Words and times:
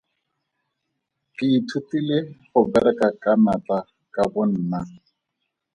Ke 1.35 1.45
ithutile 1.57 2.17
go 2.51 2.59
bereka 2.71 3.07
ka 3.21 3.31
natla 3.43 3.79
ka 4.13 4.23
bonna. 4.31 4.79